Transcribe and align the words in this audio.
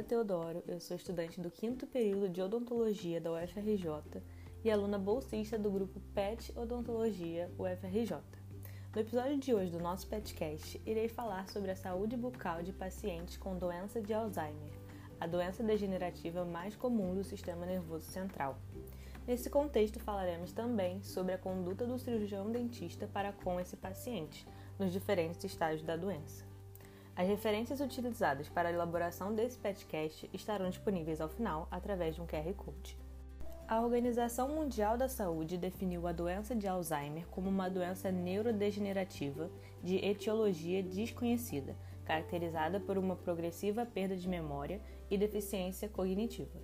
Clara 0.00 0.02
Teodoro, 0.02 0.64
eu 0.66 0.80
sou 0.80 0.96
estudante 0.96 1.40
do 1.40 1.50
quinto 1.50 1.86
período 1.86 2.28
de 2.28 2.40
odontologia 2.40 3.20
da 3.20 3.32
UFRJ 3.32 4.22
e 4.64 4.70
aluna 4.70 4.98
bolsista 4.98 5.58
do 5.58 5.70
grupo 5.70 6.00
PET 6.14 6.52
Odontologia 6.56 7.50
UFRJ. 7.58 8.16
No 8.94 9.00
episódio 9.00 9.36
de 9.36 9.52
hoje 9.52 9.70
do 9.70 9.78
nosso 9.78 10.06
PETcast, 10.06 10.80
irei 10.86 11.06
falar 11.08 11.48
sobre 11.48 11.70
a 11.70 11.76
saúde 11.76 12.16
bucal 12.16 12.62
de 12.62 12.72
pacientes 12.72 13.36
com 13.36 13.58
doença 13.58 14.00
de 14.00 14.14
Alzheimer, 14.14 14.72
a 15.20 15.26
doença 15.26 15.62
degenerativa 15.62 16.46
mais 16.46 16.74
comum 16.74 17.14
do 17.14 17.22
sistema 17.22 17.66
nervoso 17.66 18.06
central. 18.06 18.58
Nesse 19.26 19.50
contexto, 19.50 20.00
falaremos 20.00 20.52
também 20.52 21.02
sobre 21.02 21.34
a 21.34 21.38
conduta 21.38 21.84
do 21.84 21.98
cirurgião 21.98 22.50
dentista 22.50 23.06
para 23.06 23.32
com 23.32 23.60
esse 23.60 23.76
paciente, 23.76 24.46
nos 24.78 24.92
diferentes 24.92 25.44
estágios 25.44 25.82
da 25.82 25.96
doença. 25.96 26.49
As 27.20 27.28
referências 27.28 27.80
utilizadas 27.82 28.48
para 28.48 28.70
a 28.70 28.72
elaboração 28.72 29.34
desse 29.34 29.58
podcast 29.58 30.30
estarão 30.32 30.70
disponíveis 30.70 31.20
ao 31.20 31.28
final 31.28 31.68
através 31.70 32.14
de 32.14 32.22
um 32.22 32.26
QR 32.26 32.50
Code. 32.54 32.96
A 33.68 33.78
Organização 33.82 34.48
Mundial 34.48 34.96
da 34.96 35.06
Saúde 35.06 35.58
definiu 35.58 36.06
a 36.06 36.12
doença 36.12 36.56
de 36.56 36.66
Alzheimer 36.66 37.26
como 37.26 37.50
uma 37.50 37.68
doença 37.68 38.10
neurodegenerativa 38.10 39.50
de 39.82 39.96
etiologia 39.96 40.82
desconhecida, 40.82 41.76
caracterizada 42.06 42.80
por 42.80 42.96
uma 42.96 43.14
progressiva 43.14 43.84
perda 43.84 44.16
de 44.16 44.26
memória 44.26 44.80
e 45.10 45.18
deficiência 45.18 45.90
cognitiva. 45.90 46.58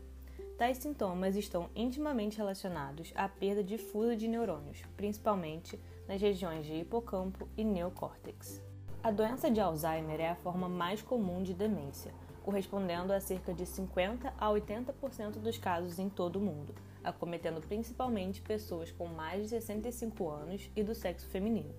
Tais 0.56 0.78
sintomas 0.78 1.36
estão 1.36 1.68
intimamente 1.76 2.38
relacionados 2.38 3.12
à 3.14 3.28
perda 3.28 3.62
difusa 3.62 4.16
de 4.16 4.26
neurônios, 4.26 4.80
principalmente 4.96 5.78
nas 6.08 6.18
regiões 6.18 6.64
de 6.64 6.72
hipocampo 6.72 7.46
e 7.58 7.62
neocórtex. 7.62 8.64
A 9.06 9.12
doença 9.12 9.48
de 9.48 9.60
Alzheimer 9.60 10.20
é 10.20 10.30
a 10.30 10.34
forma 10.34 10.68
mais 10.68 11.00
comum 11.00 11.40
de 11.40 11.54
demência, 11.54 12.12
correspondendo 12.42 13.12
a 13.12 13.20
cerca 13.20 13.54
de 13.54 13.64
50 13.64 14.34
a 14.36 14.48
80% 14.48 15.38
dos 15.38 15.56
casos 15.58 16.00
em 16.00 16.08
todo 16.08 16.40
o 16.40 16.42
mundo, 16.42 16.74
acometendo 17.04 17.60
principalmente 17.60 18.42
pessoas 18.42 18.90
com 18.90 19.06
mais 19.06 19.44
de 19.44 19.48
65 19.50 20.28
anos 20.28 20.68
e 20.74 20.82
do 20.82 20.92
sexo 20.92 21.28
feminino. 21.28 21.72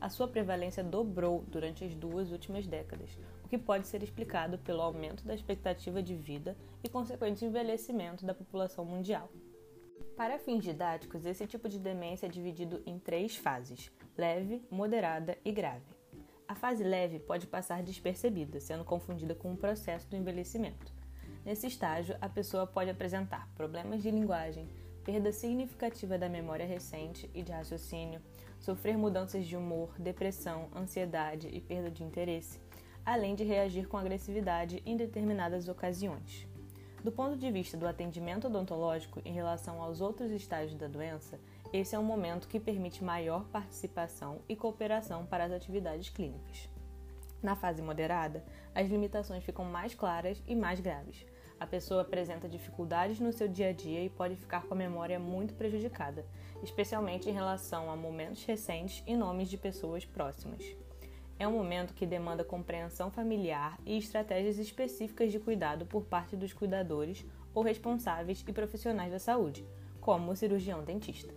A 0.00 0.08
sua 0.08 0.26
prevalência 0.26 0.82
dobrou 0.82 1.44
durante 1.46 1.84
as 1.84 1.94
duas 1.94 2.32
últimas 2.32 2.66
décadas, 2.66 3.16
o 3.44 3.48
que 3.48 3.56
pode 3.56 3.86
ser 3.86 4.02
explicado 4.02 4.58
pelo 4.58 4.82
aumento 4.82 5.24
da 5.24 5.32
expectativa 5.32 6.02
de 6.02 6.16
vida 6.16 6.56
e 6.82 6.88
consequente 6.88 7.44
envelhecimento 7.44 8.26
da 8.26 8.34
população 8.34 8.84
mundial. 8.84 9.30
Para 10.16 10.40
fins 10.40 10.64
didáticos, 10.64 11.24
esse 11.24 11.46
tipo 11.46 11.68
de 11.68 11.78
demência 11.78 12.26
é 12.26 12.28
dividido 12.28 12.82
em 12.84 12.98
três 12.98 13.36
fases: 13.36 13.92
leve, 14.18 14.60
moderada 14.68 15.38
e 15.44 15.52
grave. 15.52 15.93
A 16.54 16.56
fase 16.56 16.84
leve 16.84 17.18
pode 17.18 17.48
passar 17.48 17.82
despercebida, 17.82 18.60
sendo 18.60 18.84
confundida 18.84 19.34
com 19.34 19.52
o 19.52 19.56
processo 19.56 20.08
do 20.08 20.14
envelhecimento. 20.14 20.92
Nesse 21.44 21.66
estágio, 21.66 22.16
a 22.20 22.28
pessoa 22.28 22.64
pode 22.64 22.88
apresentar 22.88 23.48
problemas 23.56 24.00
de 24.00 24.08
linguagem, 24.08 24.68
perda 25.04 25.32
significativa 25.32 26.16
da 26.16 26.28
memória 26.28 26.64
recente 26.64 27.28
e 27.34 27.42
de 27.42 27.50
raciocínio, 27.50 28.22
sofrer 28.60 28.96
mudanças 28.96 29.44
de 29.46 29.56
humor, 29.56 29.92
depressão, 29.98 30.68
ansiedade 30.76 31.48
e 31.48 31.60
perda 31.60 31.90
de 31.90 32.04
interesse, 32.04 32.60
além 33.04 33.34
de 33.34 33.42
reagir 33.42 33.88
com 33.88 33.96
agressividade 33.96 34.80
em 34.86 34.96
determinadas 34.96 35.66
ocasiões. 35.66 36.46
Do 37.04 37.12
ponto 37.12 37.36
de 37.36 37.50
vista 37.50 37.76
do 37.76 37.86
atendimento 37.86 38.46
odontológico 38.46 39.20
em 39.26 39.32
relação 39.34 39.82
aos 39.82 40.00
outros 40.00 40.30
estágios 40.30 40.74
da 40.74 40.88
doença, 40.88 41.38
esse 41.70 41.94
é 41.94 41.98
um 41.98 42.02
momento 42.02 42.48
que 42.48 42.58
permite 42.58 43.04
maior 43.04 43.44
participação 43.48 44.40
e 44.48 44.56
cooperação 44.56 45.26
para 45.26 45.44
as 45.44 45.52
atividades 45.52 46.08
clínicas. 46.08 46.66
Na 47.42 47.54
fase 47.54 47.82
moderada, 47.82 48.42
as 48.74 48.88
limitações 48.88 49.44
ficam 49.44 49.66
mais 49.66 49.94
claras 49.94 50.42
e 50.46 50.56
mais 50.56 50.80
graves. 50.80 51.26
A 51.60 51.66
pessoa 51.66 52.00
apresenta 52.00 52.48
dificuldades 52.48 53.20
no 53.20 53.34
seu 53.34 53.48
dia 53.48 53.68
a 53.68 53.72
dia 53.74 54.02
e 54.02 54.08
pode 54.08 54.34
ficar 54.36 54.62
com 54.62 54.72
a 54.72 54.76
memória 54.76 55.18
muito 55.18 55.52
prejudicada, 55.52 56.24
especialmente 56.62 57.28
em 57.28 57.34
relação 57.34 57.90
a 57.90 57.96
momentos 57.96 58.42
recentes 58.46 59.02
e 59.06 59.14
nomes 59.14 59.50
de 59.50 59.58
pessoas 59.58 60.06
próximas. 60.06 60.64
É 61.36 61.48
um 61.48 61.52
momento 61.52 61.94
que 61.94 62.06
demanda 62.06 62.44
compreensão 62.44 63.10
familiar 63.10 63.78
e 63.84 63.98
estratégias 63.98 64.56
específicas 64.58 65.32
de 65.32 65.40
cuidado 65.40 65.84
por 65.84 66.04
parte 66.04 66.36
dos 66.36 66.52
cuidadores 66.52 67.26
ou 67.52 67.62
responsáveis 67.62 68.44
e 68.46 68.52
profissionais 68.52 69.10
da 69.10 69.18
saúde, 69.18 69.66
como 70.00 70.30
o 70.30 70.36
cirurgião 70.36 70.84
dentista. 70.84 71.34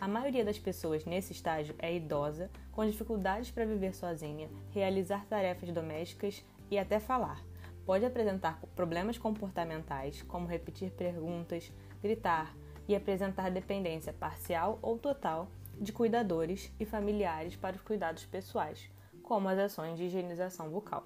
A 0.00 0.08
maioria 0.08 0.44
das 0.44 0.58
pessoas 0.58 1.04
nesse 1.04 1.32
estágio 1.32 1.74
é 1.78 1.94
idosa, 1.94 2.50
com 2.72 2.84
dificuldades 2.84 3.50
para 3.50 3.64
viver 3.64 3.94
sozinha, 3.94 4.50
realizar 4.70 5.24
tarefas 5.26 5.70
domésticas 5.70 6.44
e 6.70 6.76
até 6.78 6.98
falar. 6.98 7.42
Pode 7.86 8.04
apresentar 8.04 8.60
problemas 8.74 9.16
comportamentais, 9.16 10.22
como 10.22 10.46
repetir 10.46 10.90
perguntas, 10.90 11.72
gritar 12.02 12.54
e 12.88 12.96
apresentar 12.96 13.50
dependência 13.50 14.12
parcial 14.12 14.78
ou 14.82 14.98
total 14.98 15.48
de 15.80 15.92
cuidadores 15.92 16.72
e 16.80 16.84
familiares 16.84 17.54
para 17.54 17.76
os 17.76 17.82
cuidados 17.82 18.24
pessoais, 18.26 18.90
como 19.26 19.50
as 19.50 19.58
ações 19.58 19.98
de 19.98 20.04
higienização 20.04 20.70
bucal. 20.70 21.04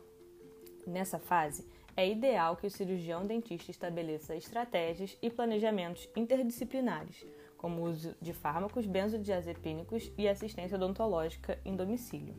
Nessa 0.86 1.19
fase, 1.19 1.66
é 1.97 2.08
ideal 2.08 2.54
que 2.56 2.69
o 2.69 2.70
cirurgião 2.70 3.26
dentista 3.26 3.72
estabeleça 3.72 4.36
estratégias 4.36 5.19
e 5.20 5.28
planejamentos 5.28 6.08
interdisciplinares 6.14 7.26
como 7.60 7.82
o 7.82 7.91
uso 7.91 8.16
de 8.22 8.32
fármacos 8.32 8.86
benzodiazepínicos 8.86 10.10
e 10.16 10.26
assistência 10.26 10.76
odontológica 10.76 11.59
em 11.62 11.76
domicílio. 11.76 12.34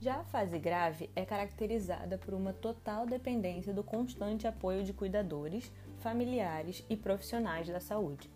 Já 0.00 0.20
a 0.20 0.24
fase 0.24 0.58
grave 0.58 1.10
é 1.14 1.22
caracterizada 1.22 2.16
por 2.16 2.32
uma 2.32 2.54
total 2.54 3.04
dependência 3.04 3.74
do 3.74 3.84
constante 3.84 4.46
apoio 4.46 4.84
de 4.84 4.94
cuidadores, 4.94 5.70
familiares 5.98 6.82
e 6.88 6.96
profissionais 6.96 7.68
da 7.68 7.78
saúde. 7.78 8.30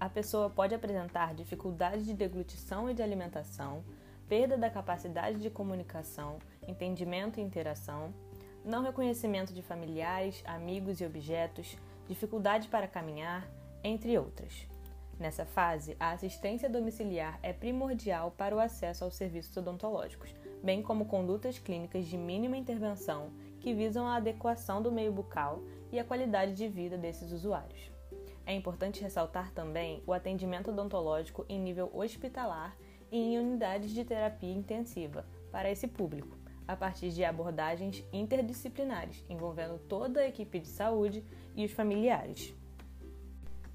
A 0.00 0.08
pessoa 0.08 0.48
pode 0.48 0.74
apresentar 0.74 1.34
dificuldades 1.34 2.06
de 2.06 2.14
deglutição 2.14 2.88
e 2.88 2.94
de 2.94 3.02
alimentação, 3.02 3.84
perda 4.28 4.56
da 4.56 4.70
capacidade 4.70 5.38
de 5.38 5.50
comunicação, 5.50 6.38
entendimento 6.66 7.38
e 7.38 7.42
interação, 7.42 8.12
não 8.64 8.82
reconhecimento 8.82 9.52
de 9.52 9.62
familiares, 9.62 10.42
amigos 10.46 11.00
e 11.00 11.04
objetos, 11.04 11.76
dificuldade 12.08 12.68
para 12.68 12.88
caminhar, 12.88 13.48
entre 13.82 14.16
outras. 14.18 14.66
Nessa 15.18 15.44
fase, 15.44 15.96
a 16.00 16.12
assistência 16.12 16.68
domiciliar 16.68 17.38
é 17.42 17.52
primordial 17.52 18.32
para 18.32 18.56
o 18.56 18.58
acesso 18.58 19.04
aos 19.04 19.14
serviços 19.14 19.56
odontológicos, 19.56 20.34
bem 20.62 20.82
como 20.82 21.06
condutas 21.06 21.58
clínicas 21.58 22.06
de 22.06 22.16
mínima 22.16 22.56
intervenção 22.56 23.30
que 23.60 23.74
visam 23.74 24.06
a 24.06 24.16
adequação 24.16 24.82
do 24.82 24.90
meio 24.90 25.12
bucal 25.12 25.60
e 25.92 25.98
a 25.98 26.04
qualidade 26.04 26.54
de 26.54 26.68
vida 26.68 26.96
desses 26.98 27.30
usuários. 27.30 27.90
É 28.44 28.52
importante 28.52 29.02
ressaltar 29.02 29.52
também 29.52 30.02
o 30.06 30.12
atendimento 30.12 30.70
odontológico 30.70 31.46
em 31.48 31.60
nível 31.60 31.90
hospitalar 31.94 32.76
e 33.12 33.18
em 33.18 33.38
unidades 33.38 33.90
de 33.90 34.04
terapia 34.04 34.50
intensiva 34.50 35.26
para 35.52 35.70
esse 35.70 35.86
público, 35.86 36.36
a 36.66 36.74
partir 36.74 37.10
de 37.10 37.22
abordagens 37.22 38.02
interdisciplinares 38.10 39.22
envolvendo 39.28 39.78
toda 39.78 40.20
a 40.20 40.26
equipe 40.26 40.58
de 40.58 40.68
saúde 40.68 41.22
e 41.54 41.66
os 41.66 41.70
familiares. 41.70 42.54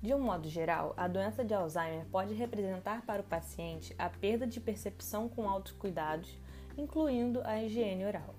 De 0.02 0.14
um 0.14 0.20
modo 0.20 0.50
geral, 0.50 0.94
a 0.97 1.08
doença 1.08 1.46
de 1.46 1.53
Alzheimer 1.53 2.06
pode 2.08 2.34
representar 2.34 3.06
para 3.06 3.22
o 3.22 3.26
paciente 3.26 3.96
a 3.97 4.09
perda 4.09 4.47
de 4.47 4.59
percepção 4.59 5.30
com 5.30 5.47
autocuidados, 5.47 6.38
incluindo 6.76 7.42
a 7.44 7.62
higiene 7.62 8.06
oral. 8.06 8.34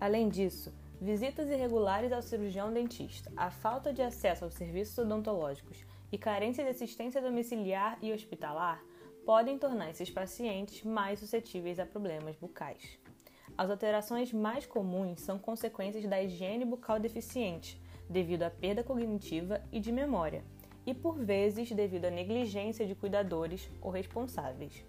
Além 0.00 0.28
disso, 0.28 0.72
visitas 1.00 1.48
irregulares 1.48 2.12
ao 2.12 2.22
cirurgião 2.22 2.72
dentista, 2.72 3.30
a 3.36 3.50
falta 3.50 3.92
de 3.92 4.02
acesso 4.02 4.44
aos 4.44 4.54
serviços 4.54 4.98
odontológicos 4.98 5.84
e 6.10 6.18
carência 6.18 6.64
de 6.64 6.70
assistência 6.70 7.20
domiciliar 7.20 7.98
e 8.00 8.12
hospitalar 8.12 8.82
podem 9.24 9.58
tornar 9.58 9.90
esses 9.90 10.10
pacientes 10.10 10.82
mais 10.82 11.20
suscetíveis 11.20 11.78
a 11.78 11.86
problemas 11.86 12.36
bucais. 12.36 12.98
As 13.56 13.70
alterações 13.70 14.32
mais 14.32 14.66
comuns 14.66 15.20
são 15.20 15.38
consequências 15.38 16.04
da 16.06 16.22
higiene 16.22 16.64
bucal 16.64 16.98
deficiente, 16.98 17.80
devido 18.08 18.42
à 18.42 18.50
perda 18.50 18.82
cognitiva 18.82 19.62
e 19.70 19.78
de 19.78 19.92
memória 19.92 20.44
e, 20.84 20.92
por 20.92 21.16
vezes, 21.18 21.70
devido 21.70 22.06
à 22.06 22.10
negligência 22.10 22.86
de 22.86 22.94
cuidadores 22.94 23.70
ou 23.80 23.90
responsáveis. 23.90 24.84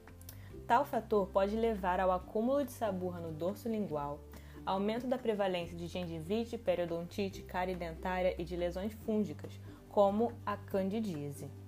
Tal 0.66 0.86
fator 0.86 1.28
pode 1.28 1.56
levar 1.56 2.00
ao 2.00 2.12
acúmulo 2.12 2.66
de 2.66 2.72
saburra 2.72 3.20
no 3.20 3.32
dorso 3.32 3.70
lingual, 3.70 4.20
aumento 4.66 5.06
da 5.06 5.18
prevalência 5.18 5.76
de 5.76 5.88
gengivite, 5.88 6.58
periodontite, 6.58 7.44
cárie 7.44 7.76
dentária 7.76 8.34
e 8.40 8.44
de 8.44 8.56
lesões 8.56 8.94
fúngicas, 8.94 9.60
como 9.90 10.32
a 10.46 10.58
candidíase. 10.58 11.63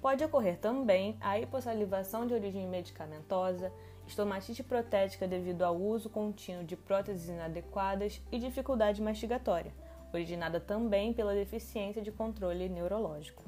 Pode 0.00 0.24
ocorrer 0.24 0.56
também 0.58 1.16
a 1.20 1.38
hipossalivação 1.38 2.26
de 2.26 2.32
origem 2.32 2.66
medicamentosa, 2.66 3.70
estomatite 4.06 4.62
protética 4.62 5.28
devido 5.28 5.62
ao 5.62 5.76
uso 5.76 6.08
contínuo 6.08 6.64
de 6.64 6.74
próteses 6.74 7.28
inadequadas 7.28 8.20
e 8.32 8.38
dificuldade 8.38 9.02
mastigatória, 9.02 9.72
originada 10.12 10.58
também 10.58 11.12
pela 11.12 11.34
deficiência 11.34 12.00
de 12.00 12.10
controle 12.10 12.68
neurológico. 12.68 13.44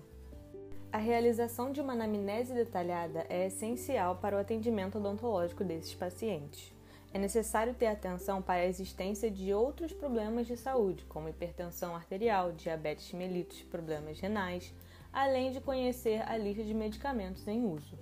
A 0.93 0.99
realização 0.99 1.73
de 1.73 1.81
uma 1.81 1.95
anamnese 1.95 2.53
detalhada 2.53 3.25
é 3.31 3.47
essencial 3.47 4.17
para 4.17 4.37
o 4.37 4.39
atendimento 4.39 4.99
odontológico 4.99 5.65
desses 5.65 5.95
pacientes. 5.95 6.71
É 7.15 7.19
necessário 7.19 7.73
ter 7.73 7.87
atenção 7.87 8.43
para 8.43 8.61
a 8.61 8.67
existência 8.67 9.31
de 9.31 9.55
outros 9.55 9.93
problemas 9.93 10.47
de 10.47 10.57
saúde, 10.57 11.05
como 11.07 11.31
hipertensão 11.31 11.97
arterial, 11.97 12.53
diabetes 12.53 13.11
mellitus, 13.15 13.63
problemas 13.63 14.21
renais, 14.21 14.75
além 15.13 15.53
de 15.53 15.61
conhecer 15.61 16.23
a 16.27 16.37
lista 16.37 16.65
de 16.65 16.73
medicamentos 16.73 17.47
em 17.47 17.65
uso. 17.65 17.99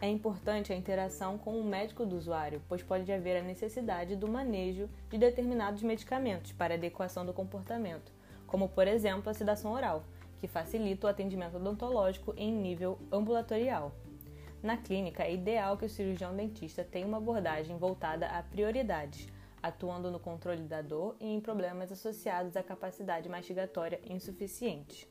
É 0.00 0.08
importante 0.08 0.72
a 0.72 0.76
interação 0.76 1.36
com 1.38 1.60
o 1.60 1.64
médico 1.64 2.06
do 2.06 2.16
usuário, 2.16 2.62
pois 2.66 2.82
pode 2.82 3.12
haver 3.12 3.36
a 3.36 3.42
necessidade 3.42 4.16
do 4.16 4.26
manejo 4.26 4.88
de 5.10 5.18
determinados 5.18 5.82
medicamentos 5.82 6.52
para 6.52 6.74
adequação 6.74 7.24
do 7.24 7.34
comportamento, 7.34 8.10
como 8.46 8.68
por 8.68 8.88
exemplo 8.88 9.30
a 9.30 9.34
sedação 9.34 9.72
oral, 9.72 10.02
que 10.40 10.48
facilita 10.48 11.06
o 11.06 11.10
atendimento 11.10 11.58
odontológico 11.58 12.34
em 12.36 12.50
nível 12.50 12.98
ambulatorial. 13.12 13.92
Na 14.62 14.76
clínica, 14.76 15.22
é 15.22 15.34
ideal 15.34 15.76
que 15.76 15.84
o 15.84 15.88
cirurgião 15.88 16.34
dentista 16.34 16.82
tenha 16.82 17.06
uma 17.06 17.18
abordagem 17.18 17.76
voltada 17.76 18.26
a 18.26 18.42
prioridades, 18.42 19.28
atuando 19.62 20.10
no 20.10 20.18
controle 20.18 20.62
da 20.62 20.80
dor 20.80 21.14
e 21.20 21.26
em 21.26 21.40
problemas 21.40 21.92
associados 21.92 22.56
à 22.56 22.62
capacidade 22.62 23.28
mastigatória 23.28 24.00
insuficiente. 24.08 25.06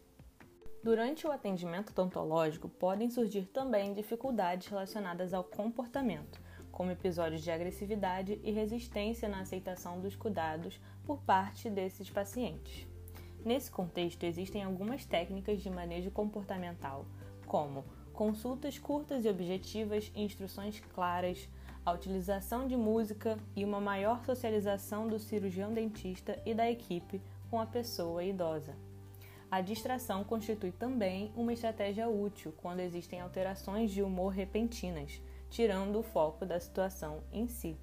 Durante 0.81 1.27
o 1.27 1.31
atendimento 1.31 1.89
odontológico, 1.89 2.69
podem 2.69 3.09
surgir 3.09 3.45
também 3.47 3.93
dificuldades 3.93 4.67
relacionadas 4.67 5.33
ao 5.33 5.43
comportamento, 5.43 6.41
como 6.71 6.89
episódios 6.89 7.41
de 7.41 7.51
agressividade 7.51 8.39
e 8.41 8.51
resistência 8.51 9.27
na 9.27 9.41
aceitação 9.41 9.99
dos 9.99 10.15
cuidados 10.15 10.79
por 11.03 11.21
parte 11.23 11.69
desses 11.69 12.09
pacientes. 12.09 12.87
Nesse 13.43 13.69
contexto, 13.69 14.23
existem 14.23 14.63
algumas 14.63 15.05
técnicas 15.05 15.61
de 15.61 15.69
manejo 15.69 16.11
comportamental, 16.11 17.05
como 17.45 17.83
consultas 18.13 18.79
curtas 18.79 19.25
e 19.25 19.29
objetivas, 19.29 20.09
instruções 20.15 20.79
claras, 20.93 21.49
a 21.85 21.91
utilização 21.91 22.67
de 22.67 22.77
música 22.77 23.37
e 23.53 23.65
uma 23.65 23.81
maior 23.81 24.23
socialização 24.23 25.09
do 25.09 25.19
cirurgião 25.19 25.73
dentista 25.73 26.41
e 26.45 26.53
da 26.53 26.71
equipe 26.71 27.21
com 27.49 27.59
a 27.59 27.65
pessoa 27.65 28.23
idosa. 28.23 28.88
A 29.51 29.61
distração 29.61 30.23
constitui 30.23 30.71
também 30.71 31.31
uma 31.35 31.51
estratégia 31.51 32.07
útil 32.07 32.53
quando 32.57 32.81
existem 32.81 33.19
alterações 33.19 33.89
de 33.89 34.03
humor 34.03 34.31
repentinas, 34.31 35.19
tirando 35.49 35.97
o 35.97 36.03
foco 36.03 36.45
da 36.45 36.59
situação 36.59 37.23
em 37.31 37.47
si. 37.47 37.75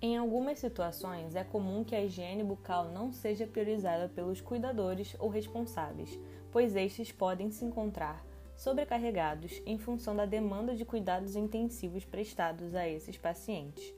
Em 0.00 0.16
algumas 0.16 0.60
situações, 0.60 1.34
é 1.34 1.42
comum 1.42 1.82
que 1.82 1.96
a 1.96 2.02
higiene 2.02 2.44
bucal 2.44 2.90
não 2.90 3.12
seja 3.12 3.46
priorizada 3.46 4.08
pelos 4.08 4.40
cuidadores 4.40 5.16
ou 5.18 5.28
responsáveis, 5.28 6.18
pois 6.52 6.76
estes 6.76 7.10
podem 7.10 7.50
se 7.50 7.64
encontrar 7.64 8.24
sobrecarregados 8.56 9.60
em 9.66 9.78
função 9.78 10.14
da 10.14 10.26
demanda 10.26 10.76
de 10.76 10.84
cuidados 10.84 11.34
intensivos 11.34 12.04
prestados 12.04 12.74
a 12.74 12.88
esses 12.88 13.16
pacientes. 13.16 13.94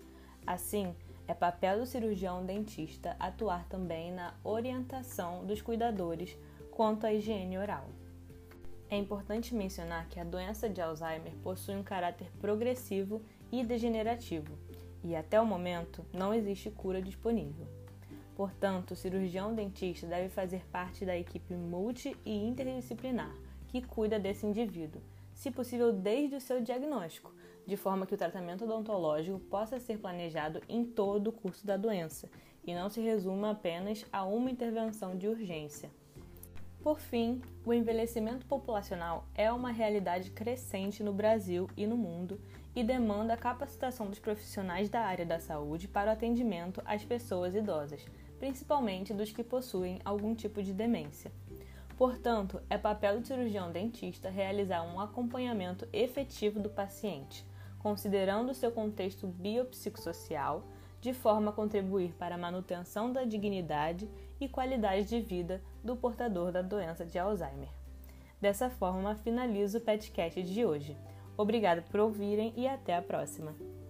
Assim, 0.47 0.95
é 1.33 1.35
papel 1.35 1.79
do 1.79 1.87
cirurgião 1.87 2.45
dentista 2.45 3.17
atuar 3.19 3.67
também 3.67 4.13
na 4.13 4.35
orientação 4.45 5.47
dos 5.47 5.63
cuidadores 5.63 6.37
quanto 6.71 7.07
à 7.07 7.13
higiene 7.15 7.57
oral. 7.57 7.89
É 8.91 8.99
importante 8.99 9.55
mencionar 9.55 10.07
que 10.11 10.21
a 10.21 10.25
doença 10.25 10.69
de 10.69 10.83
Alzheimer 10.83 11.33
possui 11.43 11.75
um 11.75 11.83
caráter 11.83 12.31
progressivo 12.39 13.23
e 13.51 13.65
degenerativo, 13.65 14.59
e 15.03 15.17
até 15.17 15.41
o 15.41 15.47
momento 15.47 16.05
não 16.13 16.35
existe 16.35 16.71
cura 16.71 17.01
disponível. 17.01 17.67
Portanto, 18.37 18.91
o 18.91 18.97
cirurgião 18.97 19.55
dentista 19.55 20.07
deve 20.07 20.29
fazer 20.29 20.67
parte 20.67 21.07
da 21.07 21.17
equipe 21.17 21.55
multi 21.55 22.15
e 22.27 22.47
interdisciplinar 22.47 23.35
que 23.69 23.81
cuida 23.81 24.19
desse 24.19 24.45
indivíduo, 24.45 25.01
se 25.33 25.51
possível 25.51 25.95
desde 25.95 26.37
o 26.37 26.41
seu 26.43 26.61
diagnóstico, 26.61 27.33
de 27.67 27.77
forma 27.77 28.07
que 28.07 28.15
o 28.15 28.19
tratamento 28.19 28.65
odontológico 28.65 29.39
possa 29.39 29.79
ser 29.79 29.99
planejado 29.99 30.61
em 30.69 30.85
todo 30.85 31.29
o 31.29 31.33
curso 31.33 31.67
da 31.67 31.77
doença 31.77 32.29
e 32.65 32.75
não 32.75 32.89
se 32.89 33.01
resuma 33.01 33.51
apenas 33.51 34.07
a 34.13 34.25
uma 34.25 34.51
intervenção 34.51 35.17
de 35.17 35.29
urgência. 35.29 35.91
Por 36.83 36.99
fim, 36.99 37.41
o 37.65 37.73
envelhecimento 37.73 38.45
populacional 38.47 39.25
é 39.37 39.53
uma 39.53 39.71
realidade 39.71 40.31
crescente 40.31 41.03
no 41.03 41.13
Brasil 41.13 41.69
e 41.77 41.87
no 41.87 41.97
mundo 41.97 42.41
e 42.75 42.83
demanda 42.83 43.35
a 43.35 43.37
capacitação 43.37 44.09
dos 44.09 44.19
profissionais 44.19 44.89
da 44.89 45.01
área 45.03 45.25
da 45.25 45.39
saúde 45.39 45.87
para 45.87 46.11
o 46.11 46.13
atendimento 46.13 46.83
às 46.85 47.05
pessoas 47.05 47.55
idosas, 47.55 48.05
principalmente 48.39 49.15
dos 49.15 49.31
que 49.31 49.45
possuem 49.45 50.01
algum 50.05 50.35
tipo 50.35 50.61
de 50.61 50.73
demência. 50.73 51.31
Portanto, 51.97 52.61
é 52.69 52.77
papel 52.77 53.21
do 53.21 53.27
cirurgião 53.27 53.71
dentista 53.71 54.29
realizar 54.29 54.83
um 54.83 54.99
acompanhamento 54.99 55.87
efetivo 55.93 56.59
do 56.59 56.69
paciente, 56.69 57.47
considerando 57.83 58.55
seu 58.55 58.71
contexto 58.71 59.27
biopsicossocial, 59.27 60.65
de 61.01 61.13
forma 61.13 61.51
a 61.51 61.55
contribuir 61.55 62.15
para 62.15 62.37
a 62.37 62.39
manutenção 62.39 63.13
da 63.13 63.25
dignidade 63.25 64.09
e 64.41 64.49
qualidade 64.49 65.05
de 65.05 65.21
vida 65.21 65.61
do 65.83 65.97
portador 65.97 66.53
da 66.53 66.63
doença 66.63 67.05
de 67.05 67.19
Alzheimer. 67.19 67.69
Dessa 68.41 68.71
forma, 68.71 69.17
finalizo 69.17 69.79
o 69.79 69.81
podcast 69.81 70.43
de 70.43 70.65
hoje. 70.65 70.97
Obrigada 71.37 71.83
por 71.83 72.01
ouvirem 72.01 72.53
e 72.57 72.67
até 72.69 72.97
a 72.97 73.03
próxima! 73.03 73.82